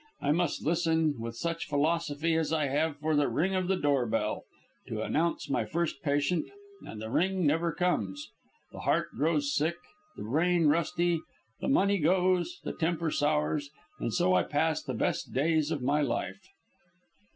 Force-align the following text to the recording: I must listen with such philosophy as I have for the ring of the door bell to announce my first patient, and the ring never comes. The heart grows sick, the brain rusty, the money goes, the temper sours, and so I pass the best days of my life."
I 0.19 0.31
must 0.31 0.65
listen 0.65 1.19
with 1.19 1.35
such 1.35 1.67
philosophy 1.67 2.33
as 2.33 2.51
I 2.51 2.69
have 2.69 2.97
for 2.97 3.15
the 3.15 3.27
ring 3.29 3.53
of 3.53 3.67
the 3.67 3.75
door 3.75 4.07
bell 4.07 4.45
to 4.87 5.03
announce 5.03 5.47
my 5.47 5.63
first 5.63 6.01
patient, 6.01 6.49
and 6.81 6.99
the 6.99 7.11
ring 7.11 7.45
never 7.45 7.71
comes. 7.71 8.31
The 8.71 8.79
heart 8.79 9.11
grows 9.15 9.53
sick, 9.53 9.75
the 10.17 10.23
brain 10.23 10.65
rusty, 10.69 11.21
the 11.59 11.69
money 11.69 11.99
goes, 11.99 12.59
the 12.63 12.73
temper 12.73 13.11
sours, 13.11 13.69
and 13.99 14.11
so 14.11 14.33
I 14.33 14.41
pass 14.41 14.81
the 14.81 14.95
best 14.95 15.33
days 15.33 15.69
of 15.69 15.83
my 15.83 16.01
life." 16.01 16.47